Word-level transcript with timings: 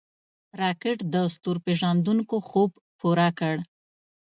راکټ 0.61 0.97
د 1.13 1.15
ستورپیژندونکو 1.33 2.35
خوب 2.47 2.71
پوره 2.99 3.29
کړ 3.39 3.55